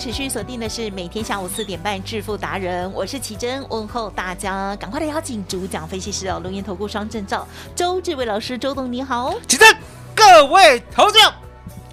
[0.00, 9.34] 持续锁定的是每天下午四点半致富达人，我是奇珍，问候大家，赶快来邀请主讲分析师哦，龙岩投顾双证照周志伟老师，周董你好。
[9.46, 9.76] 奇珍，
[10.14, 11.30] 各位投教，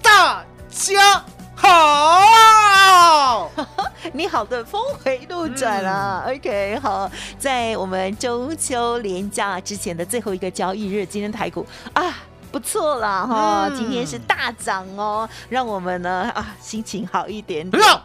[0.00, 1.22] 大家
[1.54, 3.50] 好。
[4.14, 12.16] 你好的峰回路转啊、o k 好，在我们中秋连假之前的最后一个交易日，今天台股啊。
[12.50, 17.70] 不错啦哈，嗯今天是大涨哦，让我们呢啊心情好一点点。
[17.70, 18.02] 不要，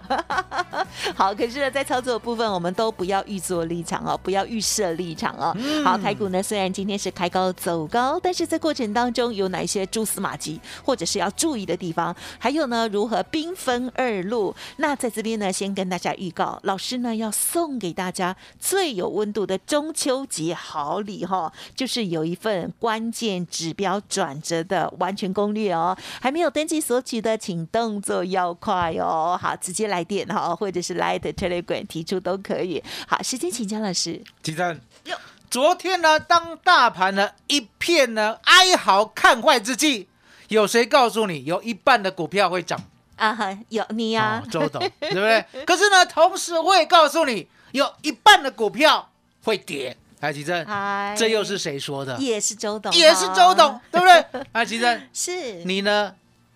[1.16, 5.56] 好，可是呢，在操作的部分，我们都不要预做立场哦，不要预设立场哦。
[5.58, 14.54] 嗯好，台股呢虽然今天是开高走高，但是在过程当中有哪一些蛛丝马迹，或者是要注意的地方，还有呢如何兵分二路？
[14.78, 25.98] 那在这边呢，先跟大家预告，老师呢要送给大家最有温度的中秋节好礼哈、就是有一份关键指标转折的完全攻略哦。
[26.22, 29.38] 还没有登记索取的，请动作要快哦。
[29.41, 32.84] 好，直接来电哈，或者是 Light Telegram 提出都可以。
[33.08, 34.22] 好，时间请江老师。
[34.41, 35.18] 起身哟。
[35.50, 40.08] 昨天呢，当大盘呢一片呢哀嚎看坏之际，
[40.47, 42.81] 有谁告诉你有一半的股票会涨？
[43.18, 45.46] 啊哈，有你呀、哦，周董， 对不对？
[45.66, 49.12] 可是呢，同时会告诉你有一半的股票
[49.44, 49.96] 会跌。
[50.23, 52.16] 来，奇珍，嗨，这又是谁说的？
[52.17, 54.41] 也是周董，也是周董，， 对不对？
[54.53, 56.13] 艾，奇珍，是你呢？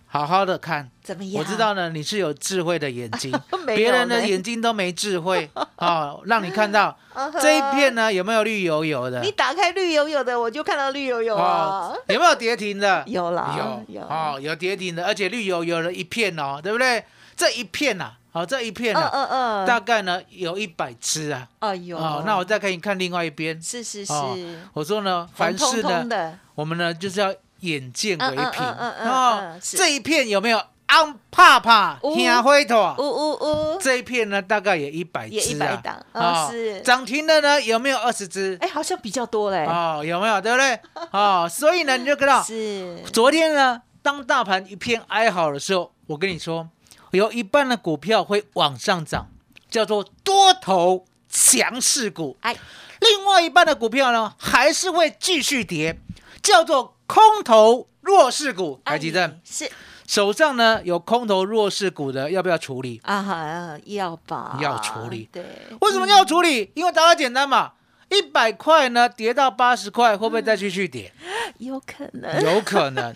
[0.10, 1.34] 好好的看，怎么样？
[1.38, 3.30] 我知道呢，你是有智慧的眼睛
[3.68, 6.98] 别人的眼睛都没智慧 哦，让你看到
[7.42, 9.30] 这一片呢有没有绿油油的你？
[9.32, 13.04] 打开绿油油的，我就看到绿油油啊哦，，有没有跌停的？
[13.06, 17.04] 有啦，有哦，有跌停的，而且绿油油的一片哦，对不对？
[17.36, 21.48] 这一片呐，好，这一片嗯呐，嗯嗯，大概呢有一百只啊。
[21.60, 23.60] 哎呦，哦，那我再给你看另外一边。
[23.62, 24.38] 是是是，哦，
[24.74, 32.96] 我说呢，凡红事呢，我们呢就是要眼见为凭嗯嗯嗯这一片有没有安怕怕呜听灰头？
[33.00, 33.32] 呜呜
[33.74, 36.06] 呜，这一片呢，大概也一百也只啊100档。
[36.14, 38.56] 哦哦是涨停的呢，有没有二十只？
[38.62, 40.40] 哎，好像比较多嘞，哦，有没有？
[40.40, 40.80] 对不对？
[41.12, 46.70] 哦，所以呢，你就知道是，昨天呢，当大盘一片哀嚎的时候，我跟你说，
[47.18, 49.28] 有一半的股票会往上涨，
[49.72, 52.56] 叫做多头强势股；哎，
[53.02, 56.00] 另外一半的股票呢，还是会继续跌，
[56.44, 58.80] 叫做空头弱势股。
[58.86, 59.72] 台积电哎是
[60.06, 63.02] 手上呢有空头弱势股的，要不要处理？
[63.04, 65.44] 啊哈，要吧，要处理对，
[65.82, 66.72] 为什么要处理？
[66.76, 67.74] 因为答案简单嘛。
[68.10, 71.12] 一百块呢，跌到八十块，会不会再继续跌？
[71.58, 73.14] 有可能，有可能。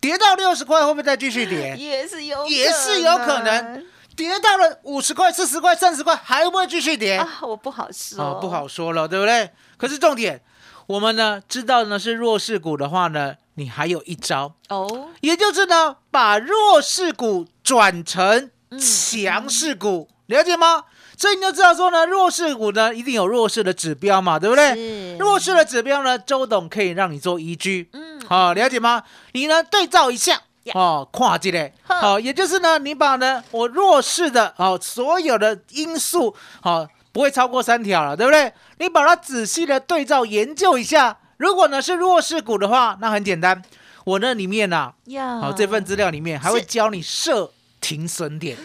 [0.00, 1.74] 跌到六十块，会不会再继续跌？
[1.78, 3.84] 也是有，也是有可能。
[4.14, 7.16] 跌到了五十块、四十块、三十块，还会不会继续跌？
[7.16, 9.50] 啊，我不好说，哦，不好说了，对不对？
[9.76, 10.40] 可是重点，
[10.86, 20.84] 我们呢知道呢是弱势股的话呢，你还有一招，哦，也就是呢把弱势股转成强势股，了解吗？
[21.16, 25.16] 所以你就知道说呢，弱势股呢一定有弱势的指标嘛，对不对？
[25.16, 27.88] 弱势的指标呢，周董可以让你做依据。
[27.92, 29.02] 嗯，好、了解吗？
[29.32, 38.52] 你呢对照一下呀哦，跨进来，呵好、也就是呢，你把呢我弱势的哦所有的因素，好、不会超过三条了，对不对？
[38.78, 43.62] 你把它仔细的对照研究一下，如果呢是弱势股的话，那很简单，
[44.04, 47.50] 我那里面呐、要好、这份资料里面还会教你设
[47.80, 48.56] 停损点。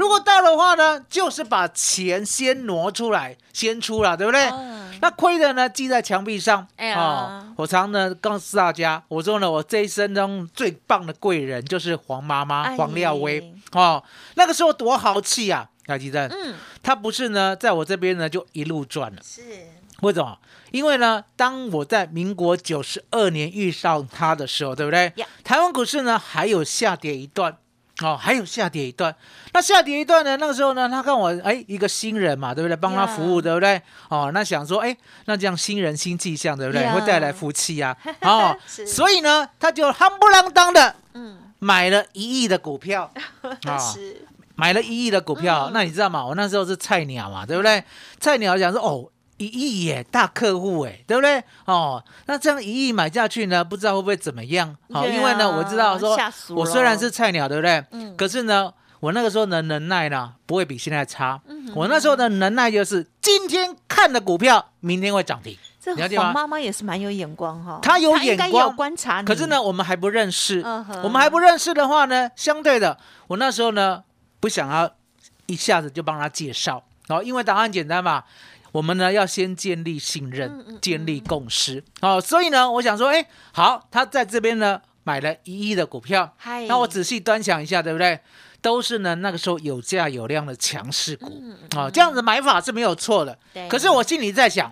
[0.00, 4.48] 如果到的话呢，就是把钱先挪出来，先出了，对不对？
[4.48, 6.66] 嗯那亏的呢，记在墙壁上。
[6.96, 14.02] 哦，我常呢告诉大家，我说呢，我这一生中最棒的贵人就是黄妈妈哎黄廖威哦。
[14.36, 19.42] 那个时候多豪气啊，海基正，嗯，他不是呢在我这边呢就一路赚了，是
[20.00, 20.38] 为什么？
[20.70, 25.12] 因为呢，当我在民国九十二年遇上他的时候，对不对
[25.44, 27.54] 台湾股市呢还有下跌一段。
[28.02, 29.14] 哦，还有下跌一段，
[29.52, 30.36] 那下跌一段呢？
[30.38, 32.76] 那个时候呢，他看我哎，一个新人嘛，对不对？
[32.76, 33.80] 帮他服务，对不对？
[34.08, 37.96] 哦，那想说，哎，那这样新人新气象，对不对会带来福气啊。
[38.22, 43.12] 哦，所以呢，他就夯不啷当的嗯，买了一亿的股票，
[43.66, 46.24] 啊 是，买了一亿的股票，嗯那你知道吗？
[46.24, 47.82] 我那时候是菜鸟嘛，对不对？
[48.18, 49.10] 菜鸟讲说哦。
[49.40, 51.42] 一亿耶，大客户哎，对不对？
[51.64, 54.76] 哦，那这样一亿买下去呢，不知道会不会怎么样？
[54.92, 56.14] 好、因为呢，我知道说，
[56.50, 57.82] 我了虽然是菜鸟，对不对？
[57.92, 58.70] 嗯可是呢，
[59.00, 61.40] 我那个时候的能耐呢，不会比现在差。
[61.48, 65.56] 嗯我那时候的能耐就是，今天看的股票，明天会涨停。
[65.80, 70.60] 这了解吗黄妈妈也是蛮有眼光哈，她有眼光有观察，可是呢，我们还不认识。
[71.02, 72.98] 我们还不认识的话呢，相对的，
[73.28, 74.02] 我那时候呢
[74.40, 74.92] 不想要
[75.46, 78.24] 一下子就帮他介绍，哦，因为答案简单嘛。
[78.72, 86.34] 我们呢要先建立信任，嗯嗯建立共识，哦，所以呢，我想说，哎，好，他在这边呢买了一亿的股票，
[86.68, 88.20] 那我仔细端详一下，对不对？
[88.62, 93.38] 都是呢那个时候有价有量的强势股，嗯哦，这样子买法是没有错的。
[93.70, 94.70] 可是我心里在想，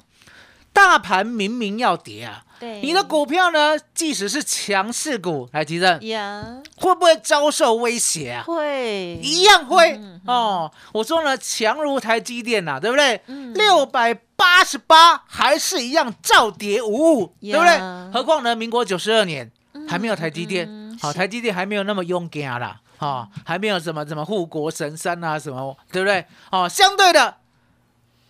[0.75, 6.45] 大盘明明要跌啊，对你的股票呢，即使是强势股，来提振，呀
[6.77, 8.43] 会不会遭受威胁啊？
[8.45, 10.73] 会一样会嗯哦。
[10.93, 13.21] 我说呢，强如台积电呐、对不对？
[13.27, 17.79] 嗯六百八十八还是一样照跌无误，对不对？
[18.13, 19.51] 何况呢，民国九十二年
[19.89, 26.25] 还没有台积电嗯，好，是台积电还没有那么勇敢啦，哦，还没有什么什么护国神山啊什么，对不对？
[26.51, 27.37] 哦，相对的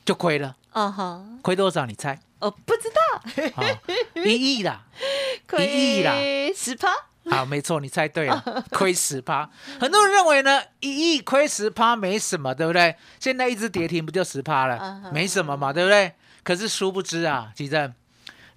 [0.05, 1.85] 就亏了，嗯哼，亏多少？
[1.87, 2.19] 你猜？
[2.41, 3.63] 哦不知道， 好，
[4.25, 4.85] 一亿啦。
[5.59, 6.13] 一亿啦
[6.55, 6.89] 十趴，
[7.31, 9.49] 好，没错，你猜对了， 亏十趴。
[9.81, 12.97] 很多人认为呢，一亿亏十趴没什么，对不对？
[13.21, 16.13] 现在一只跌停不就十趴嗯了，哼没什么嘛，对不对？
[16.45, 17.93] 可是殊不知啊，吉正，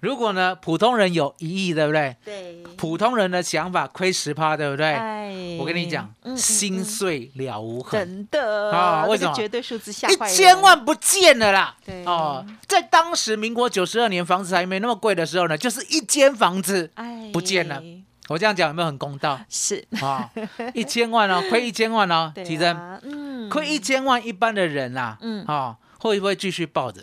[0.02, 2.16] 如果呢普通人有一亿，对不对？
[2.24, 4.92] 对，普通人的想法亏十趴，对不对？
[4.92, 8.00] 哎我跟你讲，嗯嗯心嗯碎了无痕。
[8.00, 11.76] 真的啊为什么绝对数字吓一千万不见了啦！
[11.86, 17.80] 对哦，在当时民国九十二年房子还没那么贵的时候呢，就是一间房子，哎不见了
[18.28, 19.38] 我这样讲有没有很公道？
[19.48, 20.28] 是，啊，
[20.74, 27.02] 一千万哦， 亏一千万哦，对提真啊，嗯，亏一千万，一般的人啦，嗯啊，会不会继续抱着？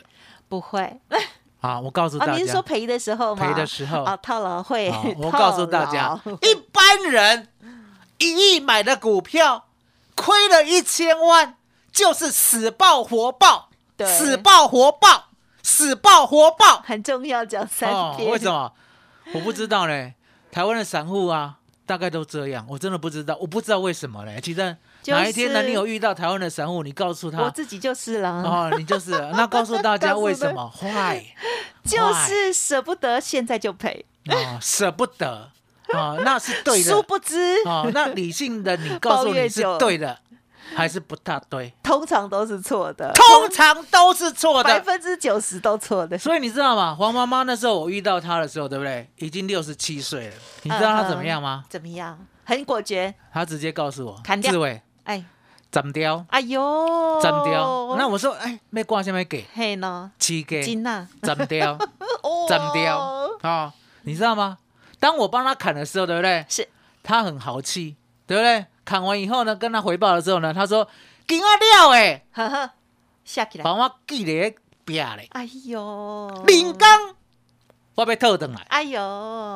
[0.50, 1.00] 不会
[1.62, 2.26] 啊，我告诉啊？
[2.26, 3.46] 大家，你是说赔的时候吗？
[3.48, 7.50] 赔的时候啊，套牢会啊，我告诉大家， 一般人
[8.18, 9.66] 一亿买的股票，
[10.16, 11.56] 亏了一千万，
[11.92, 15.26] 就是死报活报，对死报活报，
[15.62, 16.82] 死报活报。
[16.86, 18.30] 很重要，讲三哦，遍。
[18.32, 18.50] 为什？
[18.50, 18.72] 么？
[19.34, 20.16] 我不知道嘞。
[20.52, 21.59] 台湾的散户啊，
[21.90, 24.40] 大概都这样，我真的不知道，我不知道为什么嘞。
[24.44, 24.78] 其实
[25.08, 29.32] 哪一天呢，你有遇到台湾的散户，你告诉他，我自己就是了，哦，你就是了。
[29.36, 30.70] 那告诉大家为什么？
[30.70, 31.26] 坏
[31.84, 35.50] 就是舍不得，现在就赔，啊，舍不得。
[35.92, 36.92] 啊，那是对的。
[36.92, 37.90] 殊不知啊。
[37.92, 40.20] 那理性的你 告诉你是对的，
[40.76, 41.74] 还是不大对？
[41.84, 44.70] 通常都是错的，通常都是错的。
[44.70, 46.18] 百分之九十都错的。
[46.18, 46.96] 所以你知道吗？
[46.96, 49.10] 黄妈妈那时候我遇到她的时候，对不对？
[49.18, 50.34] 已经六十七岁了。
[50.64, 51.66] 你知道她怎么样吗？
[51.70, 52.18] 怎么样？
[52.46, 55.24] 很果决，她直接告诉我，砍掉志伟哎，
[55.72, 57.96] 斩掉，哎呦，斩掉。
[57.98, 61.74] 那我说，哎，没挂下面给嘿呢，七个金呐， 斩掉，
[62.24, 62.98] 哦斩掉
[63.42, 63.74] 啊！
[64.04, 64.58] 你知道吗？
[65.00, 66.46] 当我帮她砍的时候，对不对？
[66.50, 66.68] 是
[67.04, 68.66] 她很豪气，对不对？
[68.90, 70.88] 砍完以后呢，跟他回报的时候呢，他说
[71.28, 72.72] ：“给我料哎，呵呵，
[73.24, 77.14] 下起来，把我记咧壁咧，哎呦，林刚，
[77.94, 78.66] 我被特等来。
[78.70, 79.00] 哎呦，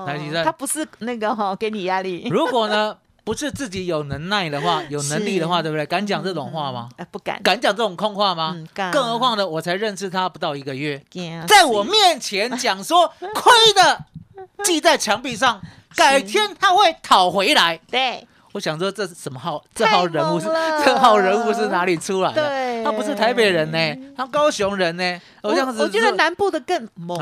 [0.06, 5.84] 来李正他不是那个哈，给你压力，如果呢， 不是自己有能耐的话，有能力的话，对不对？
[5.88, 6.90] 敢讲这种话吗？
[6.98, 8.52] 哎，不敢，敢讲这种空话吗？
[8.56, 8.68] 嗯？
[8.72, 8.92] 敢。
[8.92, 11.04] 更何况呢，我才认识他不到一个月，
[11.48, 14.06] 在我面前讲说 亏的
[14.64, 15.60] 记在墙壁上，
[15.98, 17.80] 改天他会讨回来。
[17.90, 19.64] 对我想说这是什么号？
[19.76, 20.46] 这号人物是
[20.86, 22.48] 这号人物是哪里出来的？
[22.48, 25.22] 对他不是台北人呢，他高雄人呢。
[25.42, 27.18] 我这样子我觉得南部的更猛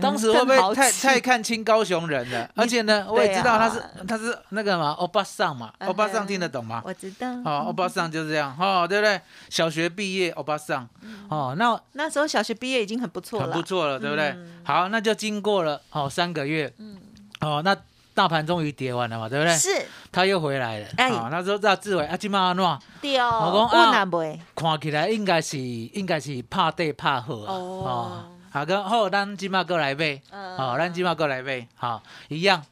[0.00, 2.50] 当时会不会太太看清高雄人了？
[2.56, 6.82] 而且呢，我也知道他是啊他是那个嘛，欧巴桑嘛，欧巴桑听得懂吗？
[6.84, 9.20] 我知道，哦，欧巴桑就是这样，哦，对不对？
[9.48, 10.88] 小学毕业，欧巴桑，
[11.28, 14.60] 哦，那那时候小学毕业已经很不错了，很不错了，对不对嗯？
[14.64, 16.96] 好，那就经过了哦三个月，嗯
[17.40, 17.76] 哦，那
[18.14, 19.56] 大盘终于跌完了嘛，对不对？
[19.56, 19.68] 是
[20.12, 21.08] 他又回来了，哎。
[21.10, 22.78] 哦，那时候赵志伟啊，今嘛安怎？
[23.00, 24.18] 对哦，我讲啊我哪不？
[24.54, 27.34] 看起来应该是应该是拍底拍好。
[27.40, 27.82] 啊，哦。
[27.84, 30.56] 哦，好个好，咱今嘛过来呗，嗯。
[30.56, 32.64] 好，咱今嘛过来呗，好，一样，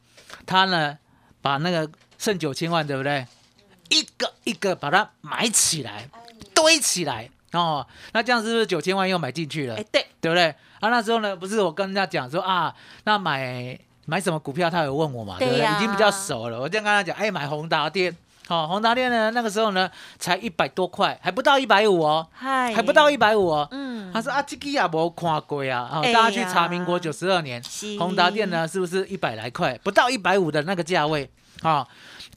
[0.45, 0.97] 他呢
[1.41, 3.25] 把那个剩九千万，对不对？
[3.89, 6.09] 一个一个把它买起来，
[6.53, 9.75] 堆起来，哦，那这样是不是九千万又买进去了？
[9.77, 9.85] 哎，？
[9.91, 10.53] 对，对不对？
[10.79, 13.79] 啊，那时候呢，不是我跟人家讲说啊，那买
[14.09, 15.61] 买什么股票，他有问我嘛，对不对？
[15.61, 18.15] 对已经比较熟了，我这样跟他讲，哎，买宏达电，
[18.47, 23.67] 好、宏达电呢，那个时候呢才一百多块，还不到一百五哦，嗨，还不到一百五哦。
[23.71, 27.61] 嗯，他说啊，这个也没看过啊，啊、哎大家去查民国九十二年，
[27.99, 31.29] 宏达电呢是不是一百来块，不到一百五的那个价位
[31.61, 31.87] 啊？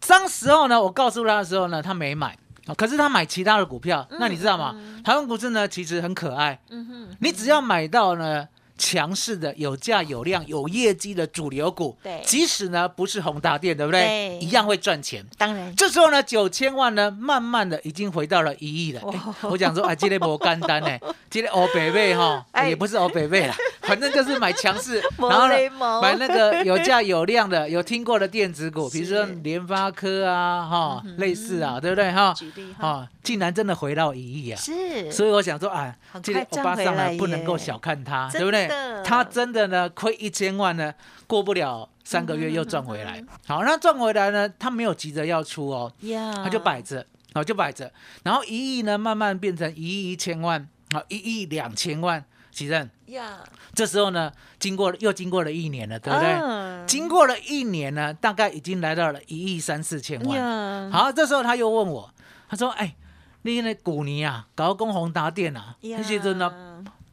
[0.07, 2.37] 当时候呢，我告诉他的时候呢，他没买。
[2.67, 4.73] 啊可是他买其他的股票，那你知道吗？
[5.05, 6.57] 台湾股市呢，其实很可爱。
[6.71, 8.47] 嗯哼，你只要买到呢
[8.83, 12.21] 强势的、有价有量、有业绩的主流股，对。
[12.27, 14.01] 即使呢不是宏达电，对不对？
[14.01, 14.39] 对。
[14.41, 15.25] 一样会赚钱。
[15.39, 19.01] 当然，这时候呢，九千万呢，慢慢的已经回到了一亿了。
[19.43, 20.99] 我讲说，啊，今天不干单呢，
[21.31, 22.73] 今 天欧北贝哈，哎。
[22.73, 25.47] 也不是欧北贝啦， 反正就是买强势，然后
[26.01, 32.11] 买那个有价有量的、有听过的电子股，比如说是联发科啊，哈，类似啊，对不对？
[32.11, 32.33] 哈？
[32.33, 34.57] 举例哈，啊，竟然真的回到一亿啊！
[34.59, 39.03] 是，所以我想说，啊很，这个欧巴桑回来呢不能耶够小看他，真对不对的？
[39.03, 40.95] 他真的呢亏一千万呢，
[41.27, 43.25] 过不了三个月又赚回嗯来。
[43.47, 52.91] 好，那赚回来呢，他没有急着要出哦，呀，他就摆着，好就摆着，然后一亿呢慢慢变成一亿一千万，好一亿两千万，其任。
[53.07, 53.41] 呀，
[53.75, 56.29] 这时候呢，经过又经过了一年了，对不对？
[56.29, 60.37] 嗯经过了一年呢，大概已经来到了一亿三四千万。
[60.37, 62.13] 呀，好，这时候他又问我，
[62.49, 62.97] 他说：“哎、
[63.43, 66.53] 你那古尼啊，搞公宏达电啊，那些阵呢，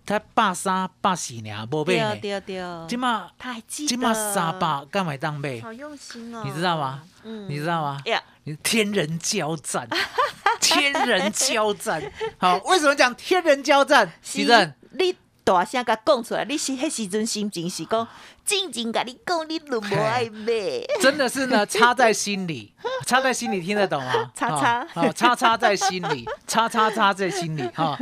[0.10, 5.62] 才百三百四年无买对呢，对对，今嘛他还记得，今嘛三百，干嘛当买？
[5.62, 7.04] 好用心哦，你知道吗？
[7.24, 8.02] 嗯你知道吗？
[8.06, 9.88] 呀，你天人交战，
[10.60, 12.02] 天人交战。
[12.40, 14.12] 好，为什么讲天人交战？
[14.24, 15.16] 徐正，你
[15.54, 18.08] 大声甲讲出来，你是迄时阵心情是讲，
[18.46, 20.54] 静静甲你讲，你都无爱买，
[21.02, 22.74] 真的是呢，插在心里，
[23.06, 24.32] 插在心里听得懂吗？
[24.36, 27.98] 插插好，哦插插在心里，插插插在心里哈，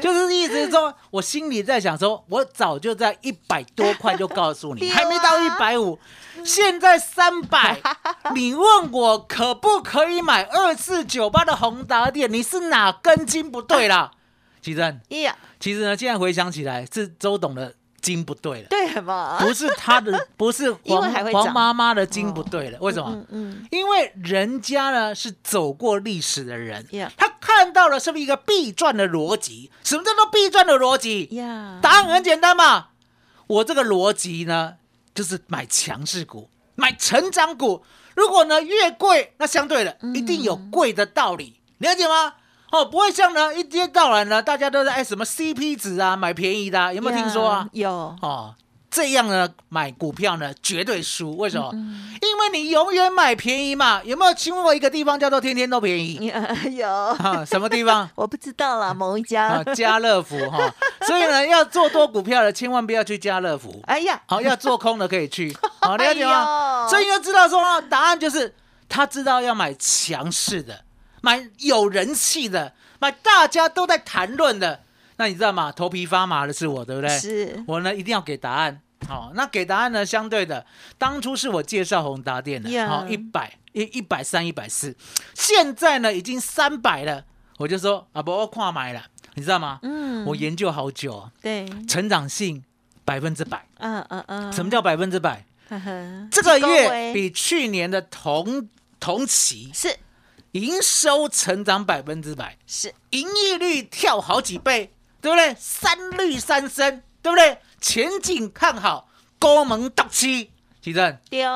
[0.00, 5.98] 就是意思是说，我心里在想说，我早就在一百多块就告诉你， 还没到一百五，
[6.44, 7.78] 现在三百，
[8.34, 12.32] 你问我可不可以买二四九八的宏达店？
[12.32, 14.12] 你是哪根筋不对啦？
[15.58, 18.68] 其实呢，现在回想起来，是周董的筋不对了。
[18.68, 19.38] 对嘛？
[19.40, 22.78] 不是他的， 不是黄黄妈妈的筋不对了。
[22.80, 23.10] 为什么？
[23.10, 29.70] 嗯嗯，因为人家呢是走过历史的人他看到了是不是一个必赚的逻辑？
[29.82, 31.26] 什么叫做必赚的逻辑？
[31.32, 32.88] 呀，答案很简单嘛，
[33.46, 34.74] 我这个逻辑呢，
[35.14, 37.82] 就是买强势股，买成长股。
[38.14, 42.34] 如果呢越贵，那相对的一定有贵的道理，了解吗？
[42.72, 47.68] 哦，不会像呢一天到晚呢，大家都在哎什么 CP 值啊，买便宜的啊、有没有听说啊呀？
[47.72, 47.90] 有，
[48.22, 48.54] 哦，
[48.90, 51.70] 这样呢买股票呢绝对输，为什么？
[51.74, 54.02] 嗯因为你永远买便宜嘛。
[54.02, 56.26] 有没有听过一个地方叫做天天都便宜？
[56.26, 58.08] 呀 有，啊，什么地方？
[58.16, 60.58] 我不知道啦，某一啊家，，家乐福哈。
[61.06, 63.80] 所以呢， 要做多股票的，千万不要去家乐福。
[63.86, 66.84] 哎呀，好，要做空的可以去，好，了解吗？
[66.84, 68.52] 哎所以你要知道说，啊答案就是
[68.88, 70.80] 他知道要买强势的，
[71.26, 74.84] 买有人气的，买大家都在谈论的。
[75.16, 75.72] 那你知道吗？
[75.72, 77.18] 头皮发麻的是我，对不对？
[77.18, 78.80] 是我呢一定要给答案。
[79.08, 80.64] 好、那给答案呢，相对的，
[80.98, 84.96] 当初是我介绍宏达电的好一百一一百三一百四，
[85.34, 87.24] 现在呢已经三百了，
[87.58, 89.02] 我就说啊，不，我跨买了，
[89.34, 89.80] 你知道吗？
[89.82, 92.64] 嗯我研究好久啊，对，成长性
[93.04, 93.66] 百分之百。
[93.78, 95.44] 嗯嗯嗯，什么叫百分之百？
[95.68, 96.28] 呵呵？
[96.30, 98.68] 这个月比去年的同
[98.98, 99.94] 同期是
[100.56, 105.54] 营收成长百分之百，是，盈利率跳好几倍，对不对？
[105.58, 107.58] 三率三升，对不对？
[107.78, 109.06] 前景看好，
[109.38, 110.50] 高门大气。
[110.80, 111.50] 奇正，丢，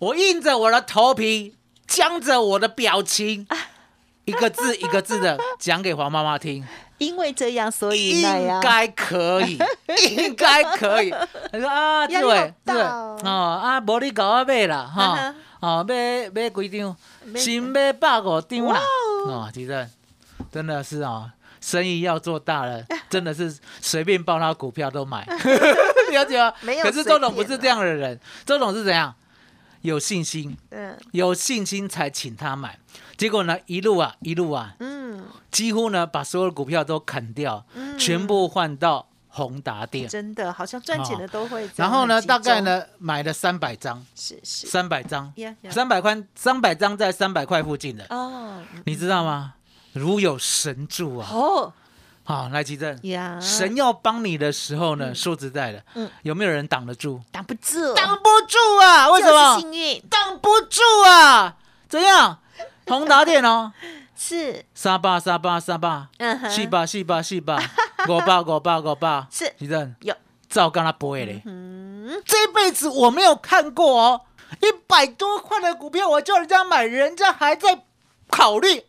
[0.00, 1.54] 我硬着我的头皮，
[1.86, 3.46] 僵着我的表情，
[4.24, 6.66] 一个字 一个字的讲给黄妈妈听，
[6.98, 9.58] 因为这样，所以应该可以，
[10.16, 11.10] 应该可以。
[11.52, 13.30] 他说啊，志压力伟，志伟，哦哦
[13.62, 16.94] 啊，无你搞我买啦，哈哈，哦，买买几张，
[17.24, 18.80] 买新买百五张啦，
[19.26, 19.88] 哇哦，其实
[20.52, 25.24] 真的是哦，生意要做大了，真的是随便报他股票都买，
[26.12, 26.52] 了解吗？
[26.60, 29.14] 没有可是随周董不是这样的人，周董是怎样？
[29.80, 30.94] 有信心，嗯。
[31.12, 32.78] 有信心才请他买，
[33.16, 37.98] 结果呢，一路啊，一路啊，嗯，几乎呢把所有的股票都砍掉，嗯。
[37.98, 40.08] 全部换到宏达电。
[40.08, 44.68] 真的好像赚钱的都会然后呢，大概呢买了三百张，是是。
[44.68, 45.32] 三百张。
[45.70, 49.54] 三百块，三百张在三百块附近的，哦你知道吗？
[49.92, 51.28] 如有神助啊！
[51.32, 51.72] 哦。
[52.26, 56.08] 好，来吉正，呀，神要帮你的时候呢，说实在的，嗯。
[56.22, 57.20] 有没有人挡得住？
[57.32, 59.10] 挡不住，挡不住啊！
[59.10, 59.58] 为什就是么？
[59.60, 60.00] 幸运。
[60.08, 61.56] 挡不住啊！
[61.88, 62.38] 怎样？
[62.86, 63.72] 宏达电哦，
[64.16, 66.50] 是，沙巴沙巴沙巴，嗯哼。
[66.50, 67.56] 四百四百四百，
[68.08, 70.14] 五百五百五百，是奇正有，
[70.48, 71.42] 照跟他背嘞。
[71.44, 74.20] 嗯，这辈子我没有看过哦，
[74.60, 77.82] 一百多块的股票，我叫人家买，人家还在
[78.28, 78.84] 考虑，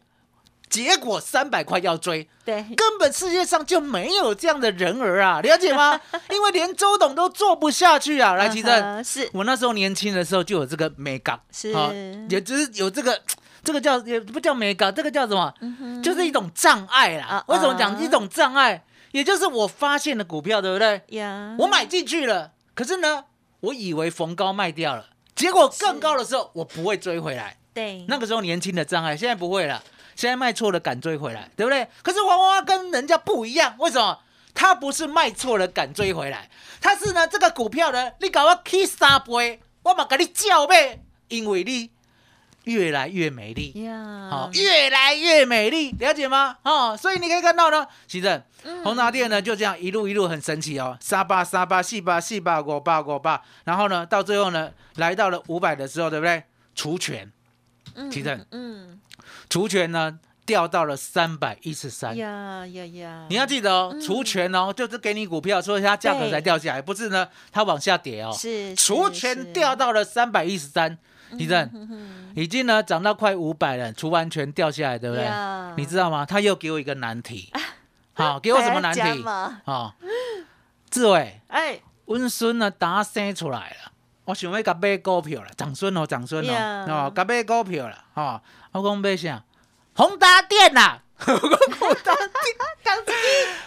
[0.69, 5.99] 结果三百块要追，对，根本世界上就没有这样的人儿啊，了解吗？
[6.29, 8.33] 因为连周董都做不下去啊。
[8.33, 11.89] 来，奇正，是我那时候年轻的时候就有这个美感，是啊
[12.29, 13.21] 也就是有这个。
[13.63, 15.51] 这个叫也不叫美感，这个叫什么？
[15.59, 17.25] 嗯就是一种障碍啦。
[17.25, 18.79] 啊为什么讲啊一种障碍？
[19.15, 21.01] 也就是我发现的股票，对不对？
[21.17, 23.23] 呀，我买进去了，可是呢，
[23.61, 27.55] 我以为逢高卖掉了，结果更高的时候我不会追回来。
[27.73, 29.81] 对，那个时候年轻的障碍，现在不会了，
[30.17, 31.87] 现在卖错了敢追回来，对不对？
[32.03, 34.19] 可是娃娃跟人家不一样，为什么？
[34.53, 36.49] 他不是卖错了敢追回来，
[36.81, 41.89] 他是呢这个股票呢，你搞我 K 三倍，我嘛给你叫呗，因为你
[42.65, 43.71] 越来越美丽。
[43.83, 46.57] 呀，好、越来越美丽，了解吗？
[46.63, 48.43] 哦，所以你可以看到呢，其实
[48.83, 56.43] 红茶店呢就这样一路一路很神奇哦，三八三八四八四八五八五八，然后呢到最后呢来到了五百的时候，对不对？
[56.75, 57.31] 除权，
[57.93, 58.99] 嗯提振嗯，
[59.49, 62.15] 除权呢掉到了三百一十三。
[62.17, 68.31] 呀呀呀，你要记得哦，除权哦，就是给你股票，所以它价格才掉下来，不是呢它往下跌哦。
[68.37, 70.97] 是除权掉，到了三百一十三，
[71.37, 71.69] 地震。
[72.35, 75.25] 已经呢涨到快五百了，除完全掉下来，对不对？
[75.77, 76.25] 你知道吗？
[76.25, 77.51] 他又给我一个难题，
[78.13, 79.23] 好，给我什么难题？
[79.63, 79.95] 好，
[80.89, 83.91] 志伟，哎，温孙呢打生出来了，
[84.25, 88.41] 我想要甲买股票了，长孙哦，长孙哦，哦，甲买股票了，哦，
[88.73, 89.41] 我讲买啥？
[89.95, 91.03] 宏达电啦。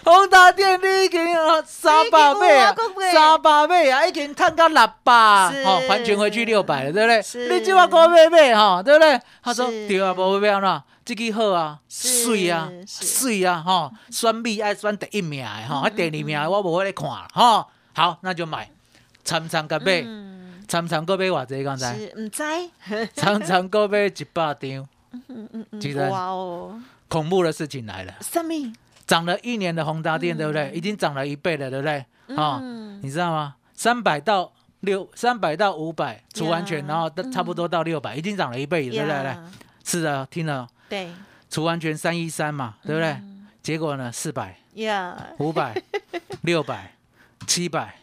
[0.03, 1.19] 宏大电你已经
[1.65, 2.75] 三百倍啊，
[3.11, 7.49] 三百倍啊，已经赚到六百，哦，还权回去六百了，对不对？
[7.49, 9.19] 你这话股买买哈，对不对？
[9.43, 18.69] 他说对啊，无要啦，这个好啊，水啊，水啊，哈，选美爱选第一名的嗯哈，第二名的我无咧看哈，好，那就买，
[19.23, 20.05] 参参个买，
[20.67, 22.43] 参参个买偌济刚才，唔知，
[23.15, 26.79] 参参个买一百张，嗯嗯嗯哇哦，
[27.09, 28.13] 恐怖的事情来了。
[28.21, 28.53] 什么？
[29.05, 30.71] 涨了一年的宏达电，对不对？
[30.73, 31.97] 已经涨了一倍了，对不对？
[32.37, 33.55] 啊、嗯你知道吗？
[33.73, 39.07] 三百到六，三百到五百除完全，然后到差不多到六百，已经涨了一倍，对不对？
[39.07, 39.37] 来，
[39.83, 41.09] 是的，听了对
[41.49, 43.09] 除完全三一三嘛，对不对？
[43.09, 44.57] 嗯结果呢，四百、
[45.37, 45.75] 五百、
[46.43, 46.95] 六百、
[47.45, 47.93] 七百、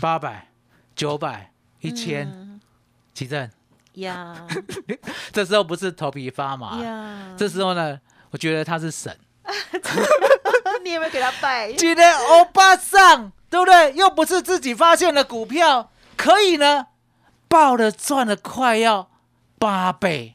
[0.00, 0.48] 八百、
[0.96, 2.60] 九百、一千，嗯
[3.12, 3.48] 奇正，
[3.94, 4.34] 呀
[5.30, 8.00] 这时候不是头皮发麻，呀，这时候呢，
[8.34, 9.16] 我觉得他是神。
[10.82, 11.72] 你有没有给他拜？
[11.74, 13.92] 今天欧巴桑，对不对？
[13.92, 16.88] 又不是自己发现的股票，可以呢，
[17.46, 19.08] 爆了赚了快要
[19.56, 20.34] 八倍，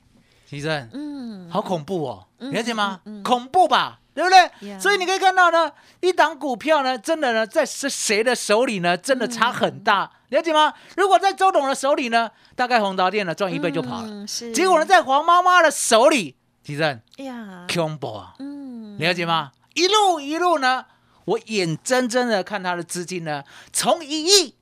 [0.49, 3.01] 其实嗯，好恐怖哦，嗯了解吗？
[3.03, 3.23] 嗯嗯。
[3.23, 4.79] 恐怖吧，对不对？
[4.79, 10.73] 所以你可以看到呢，一档股票呢，真的呢，在是谁的手里呢，真的差很大，了解吗？
[10.95, 16.37] 如果在周董的手里呢，大概宏达电呢赚一倍就跑了，结果呢，在黄妈妈的手里，
[16.69, 18.35] 其实呀，恐怖啊。
[18.37, 19.51] 嗯，了解吗？
[19.73, 20.85] 一路一路呢，
[21.25, 24.53] 我眼睁睁的看他的资金呢，从一亿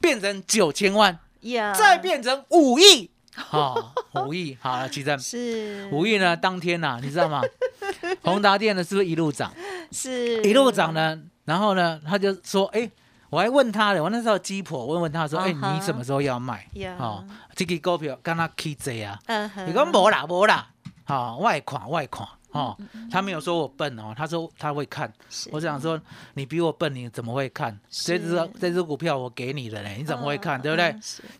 [0.00, 3.92] 变成九千万，呀，再变成五亿，好、
[4.26, 5.90] 五亿，好了，其实是。
[5.92, 7.42] 五亿呢，当天呐、你知道吗？
[8.24, 9.52] 宏达电呢，是不是一路涨？
[9.90, 10.42] 是。
[10.44, 12.90] 一路涨呢，然后呢，他就说，哎、
[13.28, 16.66] 我还问他的，我那时候鸡婆问问他说，哎、你什么时候要卖？
[16.76, 16.96] 呀。
[16.98, 17.22] 哦，
[17.54, 19.20] 这个股票跟他 K J 啊，
[19.66, 20.70] 你讲无啦无啦，
[21.04, 22.28] 好、外款外款。
[22.52, 22.76] 哦，
[23.10, 25.10] 他没有说我笨哦，他说他会看。
[25.50, 25.98] 我想说，
[26.34, 27.80] 你比我笨，你怎么会看？
[27.88, 30.60] 这只这只股票我给你的嘞，你怎么会看？
[30.60, 30.94] 对不对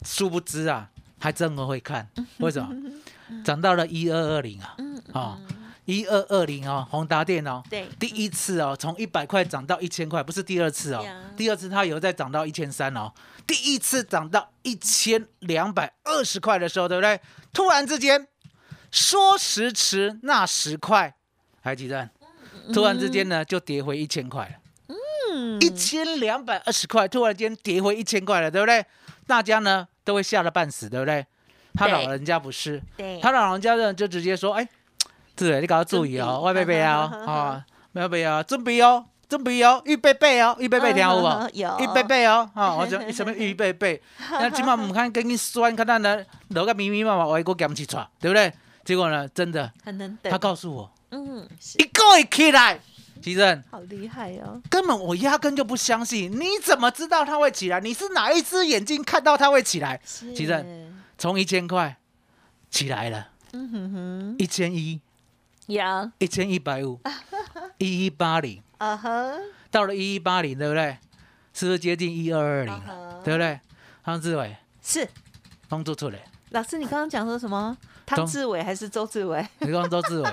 [0.06, 2.08] 殊不知啊，还真的会看。
[2.38, 2.74] 为什么？
[3.44, 4.74] 涨到了一二二零啊，
[5.12, 5.38] 啊哦，
[5.84, 11.04] 一二二零哦，宏达电哦，对第一次哦，从一百块涨到一千块，不是第二次哦，
[11.36, 13.12] 第二次它有再涨到一千三哦，
[13.46, 17.20] 第一次涨到一千两百二十块的时候，对不对？
[17.52, 18.28] 突然之间，
[18.92, 21.14] 说时迟，那时快，
[21.62, 22.08] 还记得？
[22.72, 24.94] 突然之间呢，就跌回一千块了。
[25.32, 28.84] 嗯一千两百二十块，突然间跌回一千块了，对不对？
[29.26, 31.24] 大家呢都会吓得半死，对不对？
[31.74, 34.68] 他老人家不是，对，他老人家呢就直接说：“哎，
[35.34, 41.26] 对，你搞要注意哦，外备备啊，啊，没有备啊，准备哦，准备哦，预备备哦，预备备听有无？
[41.26, 44.02] 嗯有预备备哦，啊， 我讲什么预备备？
[44.32, 48.52] 那起码唔看跟你酸，看他呢落个密密麻麻，我一个捡起出，对不对？
[48.84, 52.78] 结果呢，真的，很能等，他告诉我嗯一个一起来，
[53.22, 57.78] 其实好厉害哦，根本我压根就不相信，你怎么知道它会起来？
[57.80, 60.00] 你是哪一只眼睛看到它会起来？
[60.04, 60.32] 是。
[60.34, 61.96] 其实从一千块
[62.70, 65.00] 起来了，嗯哼哼，一千一、
[65.66, 67.00] 呀，一千一百五，
[67.78, 69.32] 一一八零，啊哈，
[69.70, 70.96] 到了一一八零，对不对？
[71.54, 72.72] 是不是接近一二二零？
[72.74, 73.20] 了？
[73.22, 73.60] 对不对？
[74.04, 75.06] 汤志伟是。
[75.68, 76.18] 帮助出来，
[76.52, 77.76] 老师，你刚刚讲说什么？
[78.04, 79.46] 汤志伟还是周志伟？
[79.60, 80.30] 你讲周志伟，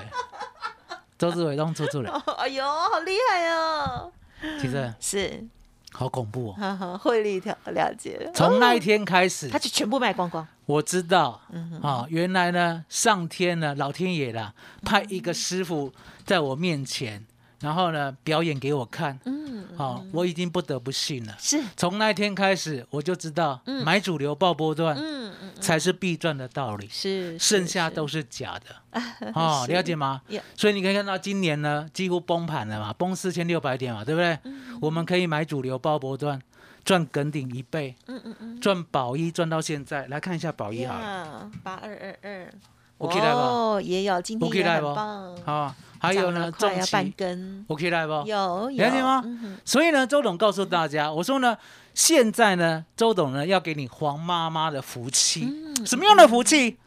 [1.17, 4.11] 周志伟帮助出来， 哦哎呦，好厉害哦！
[4.59, 5.47] 其实是，
[5.93, 6.53] 好恐怖哦。
[6.59, 8.29] 哈哈，汇率调了解。
[8.33, 10.45] 从那一天开始他，就全部卖光光。
[10.65, 14.53] 我知道嗯啊，原来呢，上天呢，老天爷啦，
[14.83, 15.93] 派一个师傅
[16.25, 17.25] 在我面前，
[17.61, 19.19] 然后呢，表演给我看。
[19.25, 21.35] 嗯，好，我已经不得不信了。
[21.39, 28.99] 是，从那天开始，我就知道嗯买主流爆波段嗯嗯，才是必赚的道理，是，剩下都是是假的。
[29.35, 30.21] 哦，了解吗？
[30.55, 34.37] 所以你可以看到今年呢，几乎崩盘了嘛，崩四千六百点嘛，对不对？
[34.45, 36.41] 嗯我们可以买主流爆波段，
[36.85, 40.07] 赚梗顶一倍，嗯嗯嗯，赚宝一赚到现在。
[40.07, 42.53] 来看一下宝一好了，呀，八二二二，
[42.99, 45.37] 我期待吧哦，也有，今天也我期待吧很棒。
[45.45, 48.11] 好，还有呢，重涨了快要半，根，我期待不？
[48.27, 51.57] 有有了解吗嗯所以呢，周董告诉大家，我说呢，
[51.93, 56.77] 现在呢，周董呢要给你黄妈妈的福气，嗯什么样的福气？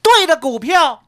[0.00, 1.04] 对的股票，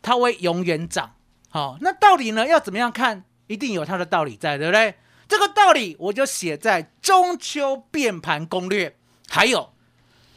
[0.00, 1.12] 它会永远涨。
[1.50, 3.24] 好、那到底呢要怎么样看？
[3.48, 4.94] 一定有它的道理在，对不对？
[5.26, 8.96] 这个道理我就写在中秋变盘攻略，
[9.28, 9.72] 还有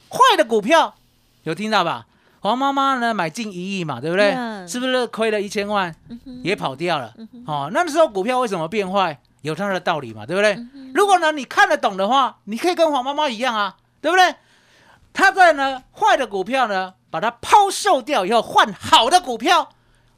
[0.10, 0.96] 坏的股票，
[1.44, 2.08] 有听到吧？
[2.42, 4.36] 黄妈妈呢买进一亿嘛，对不对
[4.68, 7.14] 是不是亏了一千万，嗯也跑掉了？
[7.46, 9.20] 哦，那时候股票为什么变坏？
[9.44, 10.60] 有它的道理嘛，对不对？
[10.94, 14.36] 如果呢你看得懂的话，你可以跟黄妈妈一样啊，对不对？
[15.14, 19.70] 他在呢坏的股票呢，把它抛售掉以后，换好的股票，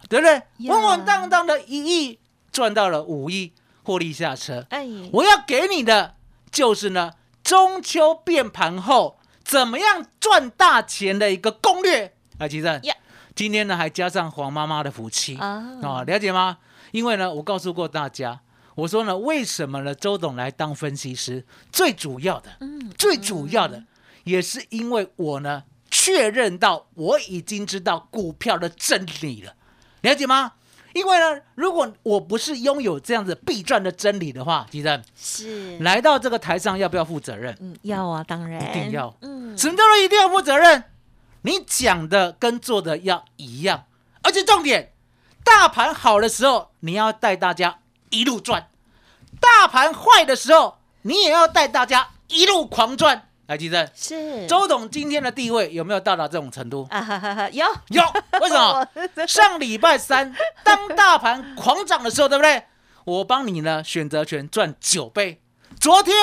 [0.07, 2.19] 对不对稳稳当当的一亿
[2.51, 4.65] 赚到了五亿，获利下车。
[4.69, 6.15] 哎，我要给你的
[6.51, 12.15] 就是呢，中秋变盘后怎么样赚大钱的一个攻略。
[12.37, 12.95] 啊，奇正 Yeah
[13.35, 16.59] 今天呢还加上黄妈妈的福气啊哦，了解吗？
[16.91, 18.41] 因为呢，我告诉过大家，
[18.75, 19.95] 我说呢，为什么呢？
[19.95, 23.83] 周董来当分析师，最主要的，嗯最主要的，
[24.23, 29.55] 也是因为我呢确认到我已经知道股票的真理了，
[30.01, 30.53] 了解吗？
[30.93, 37.57] 因为呢，如果我不是拥有这样子必赚的真理的话，吉正是，来到这个台上要不要负责任？
[37.59, 40.83] 嗯，要啊，当然一定要嗯，什么叫做一定要负责任？
[41.41, 43.85] 你讲的跟做的要一样，
[44.21, 44.93] 而且重点，
[45.43, 47.79] 大盘好的时候，你要带大家
[48.11, 48.69] 一路赚；
[49.41, 53.29] 大盘坏的时候，你也要带大家一路狂赚。
[53.47, 56.87] 来，吉正，是周董今天的地位有没有到达这种程度？
[56.89, 58.01] 啊哈哈哈，有有，
[58.39, 58.87] 为什么？
[59.27, 62.63] 上礼拜三，当大盘狂涨的时候，对不对？
[63.03, 65.41] 我帮你呢选择权赚九倍。
[65.77, 66.15] 昨天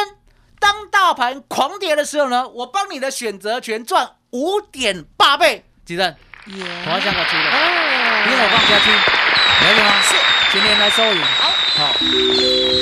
[0.59, 5.67] 当大盘狂跌的时候呢，我帮你的选择权赚五点八倍。
[5.85, 6.07] 吉正，
[6.47, 9.20] 耶，我要香港出的，哦因为我放下去，
[9.61, 10.03] 了解吗？
[10.03, 10.15] 是，
[10.53, 11.23] 今天来收银。
[11.23, 11.93] 好，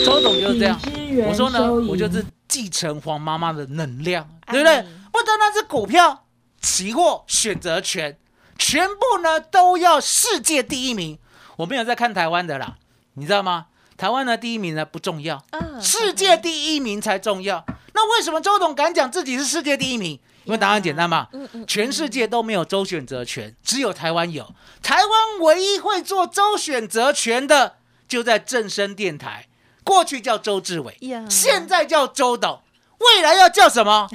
[0.04, 0.78] 周董就是这样。
[1.26, 4.86] 我说呢，我就是继承黄妈妈的能量，对不对哎？
[5.12, 6.26] 不单单是股票、
[6.60, 8.18] 期货、选择权，
[8.58, 11.18] 全部呢都要世界第一名。
[11.56, 12.76] 我没有在看台湾的啦，
[13.14, 13.66] 你知道吗？
[13.96, 17.64] 台湾的第一名呢不重要，啊世界第一名才重要。
[17.92, 20.20] 那为什么周董敢讲自己是世界第一名？
[20.48, 24.50] 因为答案简单嘛，嗯嗯全世界都没有周选择权，只有台湾有。
[24.82, 27.76] 台湾唯一会做周选择权的，
[28.08, 29.46] 就在正声电台，
[29.84, 32.62] 过去叫周志伟呀，现在叫周董，
[32.98, 34.08] 未来要叫什么？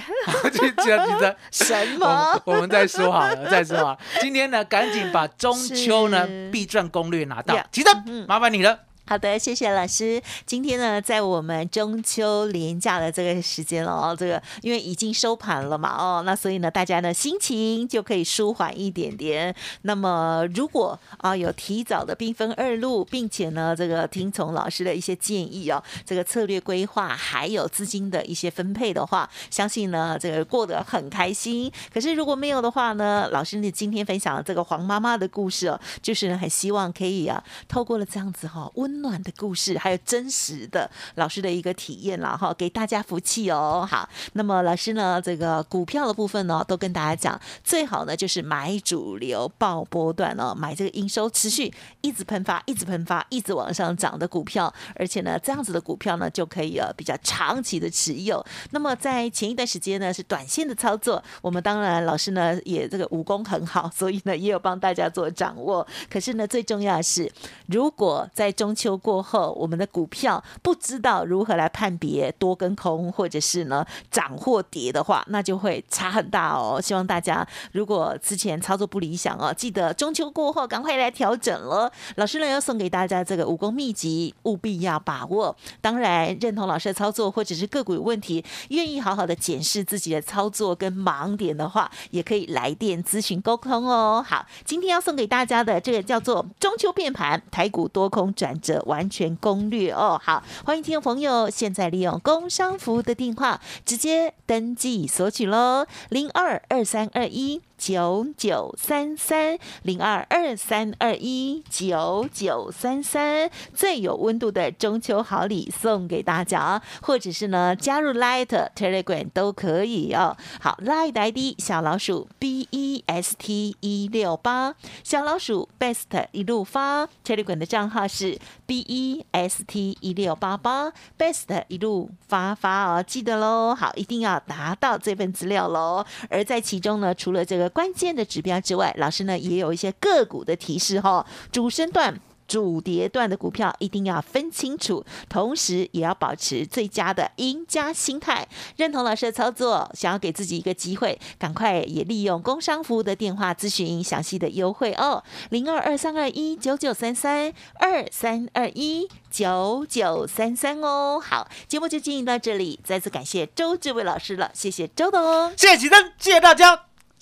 [0.51, 1.37] 记得记得。
[1.51, 2.41] 什我么们？
[2.45, 3.99] 我们再说好了， 再说好了。
[4.19, 7.63] 今天呢，赶紧把中秋呢必赚攻略拿到呀。
[7.71, 8.79] 记得嗯麻烦你了。
[9.05, 10.21] 好的，谢谢老师。
[10.45, 19.53] 今天呢，在我们中秋连假的这个时间哦，这个因为已经收盘了嘛，哦，那所以呢，大家呢心情就可以舒缓一点点。
[19.81, 31.69] 那么，如果啊有提早的兵分二路，并且呢，这个听从老师的一些建议哦，这个策略规划还有资金的一些分配的话，相信呢，这个过得很开心。
[31.93, 43.87] 可是如果没有的话呢，老师你今天分享的这个黄妈妈的故事哦，就是很希望可以啊，透过了这样子哈、温温暖的故事，还有真实的老师的一个体验了哈，给大家福气哦。
[43.89, 58.45] 好，那么老师呢，这个股票的部分呢，都跟大家讲，最好呢就是买主流爆波段哦，买这个营收持续一直喷发、一直喷发、一直往上涨的股票，而且呢，这样子的股票呢就可以呃比较长期的持有。
[58.69, 65.85] 那么在前一段时间呢是短线的操作，我们当然老师呢也这个武功很好，所以呢也有帮大家做掌握。
[66.11, 67.31] 可是呢，最重要的是，
[67.65, 76.81] 如果在中秋秋过后，我们的股票不知道如何来判别多跟空，或者是呢涨或跌的话，那就会差很大哦。
[76.81, 81.89] 希望大家如果之前操作不理想哦，记得中秋过后赶快来调整了。
[82.15, 85.55] 老师呢要送给大家这个武功秘籍，务必要把握。
[85.79, 94.21] 当然，认同老师的操作，或者是个股有问题，愿意好好的检视自己的操作跟盲点的话，也可以来电咨询沟通哦。
[94.27, 100.19] 好，今天要送给大家的这个叫做中秋变盘台股多空转折完全攻略哦。
[100.23, 107.61] 好，欢迎听众朋友现在利用工商服务的电话直接登记索取喽，零二二三二一。
[107.83, 120.37] 九九三三零二二三二一九九三三，最有温度的中秋好礼送给大家，或者是呢加入 Light Telegram 都可以哦。
[120.61, 129.97] 好，Light ID 小老鼠 B E S T 一六八，小老鼠 Best 一路发 Telegram 的账号是 B E S T
[129.99, 133.75] 一六八八，Best 一路发发哦，记得喽。
[133.75, 136.05] 好，一定要拿到这份资料喽。
[136.29, 137.72] 而在其中呢，除了这个。
[137.73, 148.47] 关键的指标之外，老师呢也有一些个股的提示哈，主升段、主跌段的股票一定要分清楚，同时也要保持最佳的赢家心态。
[148.77, 161.19] 认同老师的操作，想要给自己一个机会，赶快也利用工商服务的电话咨询详细的优惠哦，零二二三二一九九三三二三二一九九三三哦。
[161.19, 166.92] 好，节目就进行到这里，再次感谢周志伟老师了，谢谢周董，谢谢启，谢谢大家。